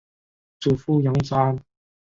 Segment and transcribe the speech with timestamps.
[0.59, 1.63] 祖父杨子安。